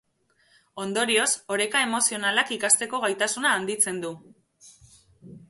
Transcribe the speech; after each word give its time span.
Ondorioz, 0.83 1.27
oreka 1.55 1.81
emozionalak 1.87 2.55
ikasteko 2.57 3.03
gaitasuna 3.05 3.53
handitzen 3.59 4.01
du. 4.09 4.13